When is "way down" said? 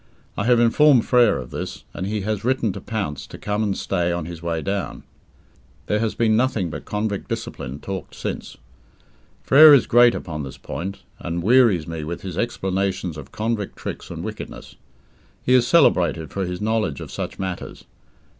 4.41-5.03